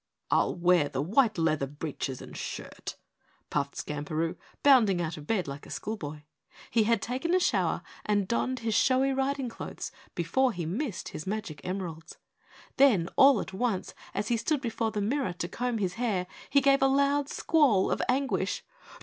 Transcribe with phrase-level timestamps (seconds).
[0.31, 2.95] "I'll wear the white leather breeches and shirt,"
[3.51, 6.23] puffed Skamperoo, bounding out of bed like a school boy.
[6.71, 11.27] He had taken a shower and donned his showy riding clothes before he missed his
[11.27, 12.17] magic emeralds.
[12.77, 16.61] Then, all at once, as he stood before the mirror to comb his hair, he
[16.61, 18.63] gave a loud squall of anguish.